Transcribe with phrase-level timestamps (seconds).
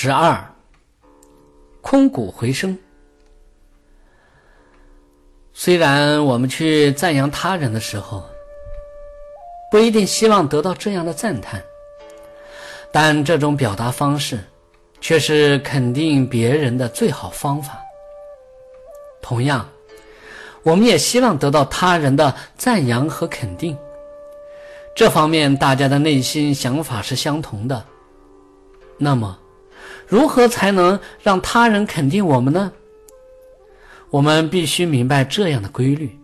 [0.00, 0.40] 十二，
[1.80, 2.78] 空谷回声。
[5.52, 8.24] 虽然我们去赞扬他人的时候，
[9.72, 11.60] 不一定希望得到这样的赞叹，
[12.92, 14.38] 但这种表达方式
[15.00, 17.82] 却是肯定别人的最好方法。
[19.20, 19.68] 同样，
[20.62, 23.76] 我们也希望得到他人的赞扬和肯定，
[24.94, 27.84] 这方面大家的内心想法是相同的。
[28.96, 29.36] 那么，
[30.08, 32.72] 如何才能让他人肯定我们呢？
[34.10, 36.18] 我们必须明白这样的规律：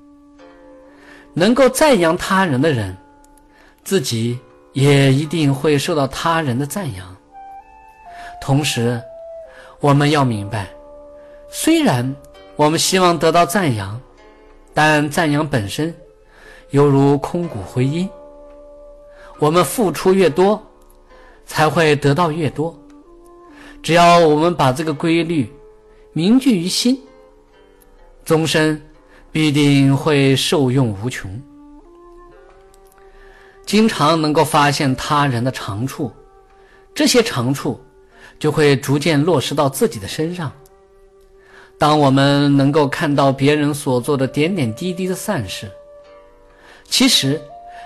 [1.34, 2.96] 能够赞扬他人的人，
[3.84, 4.38] 自己
[4.72, 7.14] 也一定会受到他人的赞扬。
[8.40, 8.98] 同时，
[9.80, 10.68] 我们要明白，
[11.50, 12.14] 虽然
[12.56, 14.00] 我们希望得到赞扬，
[14.72, 15.94] 但赞扬本身
[16.70, 18.08] 犹如空谷回音。
[19.38, 20.62] 我们付出越多，
[21.44, 22.74] 才会得到越多。
[23.84, 25.52] 只要我们把这个规律
[26.14, 26.98] 铭记于心，
[28.24, 28.80] 终身
[29.30, 31.30] 必定会受用无穷。
[33.66, 36.10] 经常能够发现他人的长处，
[36.94, 37.78] 这些长处
[38.38, 40.50] 就会逐渐落实到自己的身上。
[41.76, 45.70] 当我们能够看到别人所做的点点滴滴的善事，
[46.88, 47.38] 其实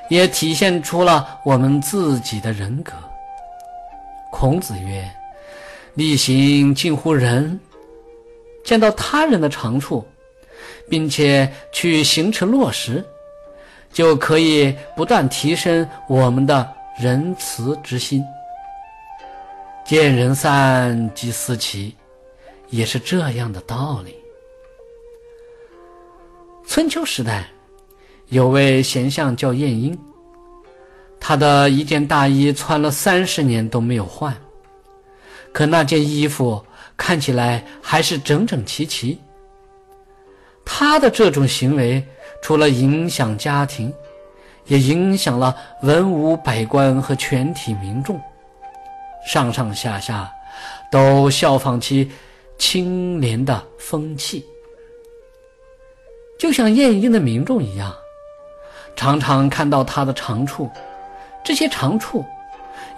[0.08, 2.92] 也体现出了我们自己的人格。
[4.30, 5.17] 孔子曰。
[5.98, 7.58] 力行近乎仁，
[8.62, 10.06] 见到他人的长处，
[10.88, 13.04] 并且去行持落实，
[13.92, 18.22] 就可以不断提升我们的仁慈之心。
[19.84, 21.92] 见人善即思齐，
[22.68, 24.14] 也是这样的道理。
[26.64, 27.44] 春秋时代，
[28.28, 29.98] 有位贤相叫晏婴，
[31.18, 34.32] 他的一件大衣穿了三十年都没有换。
[35.52, 36.64] 可那件衣服
[36.96, 39.18] 看起来还是整整齐齐。
[40.64, 42.06] 他的这种行为，
[42.42, 43.92] 除了影响家庭，
[44.66, 48.20] 也影响了文武百官和全体民众，
[49.26, 50.30] 上上下下
[50.92, 52.10] 都效仿其
[52.58, 54.44] 清廉的风气。
[56.38, 57.92] 就像晏婴的民众一样，
[58.94, 60.70] 常常看到他的长处，
[61.42, 62.24] 这些长处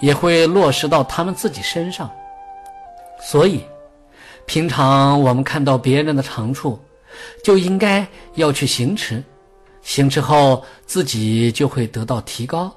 [0.01, 2.11] 也会落实到他们自己身上。
[3.23, 3.63] 所以，
[4.47, 6.79] 平常我们看到别人的长处，
[7.45, 9.23] 就应该要去行持，
[9.83, 12.75] 行持后自己就会得到提高。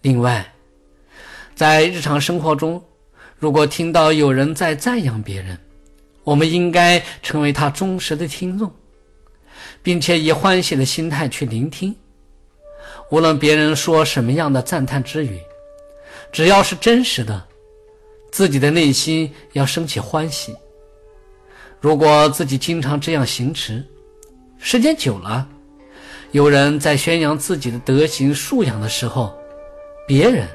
[0.00, 0.44] 另外，
[1.54, 2.82] 在日常生活中，
[3.38, 5.58] 如果听到有人在赞扬别人，
[6.24, 8.72] 我们应该成为他忠实的听众，
[9.82, 11.94] 并且以欢喜的心态去聆听。
[13.10, 15.38] 无论别人说什么样的赞叹之语，
[16.32, 17.46] 只要是真实的。
[18.34, 20.52] 自己的内心要升起欢喜。
[21.80, 23.86] 如果自己经常这样行持，
[24.58, 25.48] 时间久了，
[26.32, 29.32] 有人在宣扬自己的德行素养的时候，
[30.04, 30.48] 别人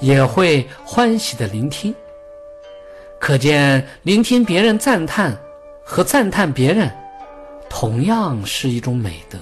[0.00, 1.94] 也会欢喜的聆听。
[3.18, 5.34] 可见，聆听别人赞叹
[5.82, 6.90] 和赞叹别人，
[7.70, 9.38] 同样是一种美德。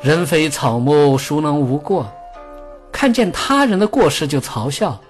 [0.00, 2.10] 人非草木，孰能无过？
[3.00, 5.00] 看见他人的过失就嘲笑，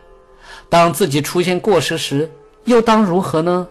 [0.68, 2.30] 当自己出现过失时，
[2.62, 3.66] 又当如何呢？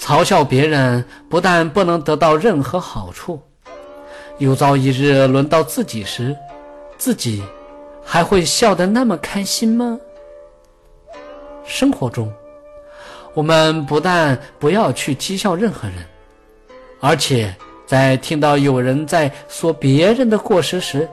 [0.00, 3.38] 嘲笑别人不但不能得到任何好处，
[4.38, 6.34] 有朝一日轮到自己时，
[6.96, 7.44] 自己
[8.02, 9.98] 还会笑得那么开心吗？
[11.66, 12.32] 生活中，
[13.34, 15.96] 我们不但不要去讥笑任何人，
[17.00, 17.54] 而且
[17.86, 21.06] 在听到有人在说别人的过失时，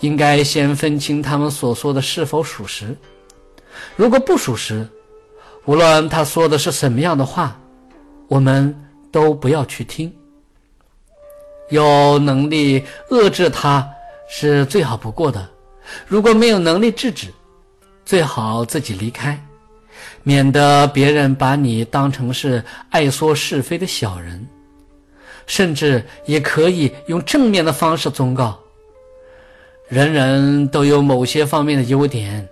[0.00, 2.96] 应该先分清他们所说的是否属实。
[3.96, 4.86] 如果不属实，
[5.64, 7.58] 无论他说的是什么样的话，
[8.28, 8.74] 我们
[9.10, 10.12] 都不要去听。
[11.70, 13.88] 有能力遏制他
[14.28, 15.48] 是最好不过的。
[16.06, 17.28] 如果没有能力制止，
[18.04, 19.38] 最好自己离开，
[20.22, 24.46] 免得别人把你当成是爱说是非的小人。
[25.46, 28.58] 甚至也可以用正面的方式忠告。
[29.94, 32.48] 人人都有某些方面的优点，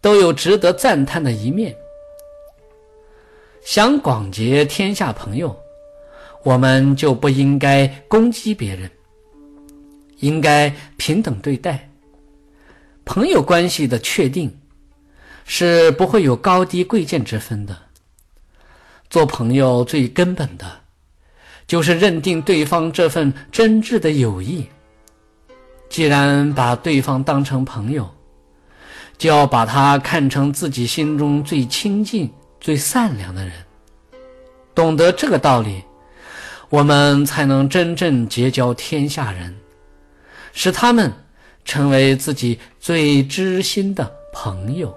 [0.00, 1.72] 都有值得赞叹的一面。
[3.64, 5.56] 想广结天下朋友，
[6.42, 8.90] 我们就不应该攻击别人，
[10.18, 11.88] 应该平等对待。
[13.04, 14.52] 朋友关系的确定，
[15.44, 17.78] 是不会有高低贵贱之分的。
[19.08, 20.66] 做朋友最根本的，
[21.68, 24.66] 就是认定对方这份真挚的友谊。
[25.94, 28.12] 既然把对方当成朋友，
[29.16, 32.28] 就要把他看成自己心中最亲近、
[32.60, 33.52] 最善良的人。
[34.74, 35.84] 懂得这个道理，
[36.68, 39.54] 我们才能真正结交天下人，
[40.52, 41.12] 使他们
[41.64, 44.92] 成为自己最知心的朋友。